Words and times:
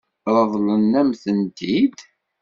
Ṛeḍlen-am-tent-id? 0.37 1.97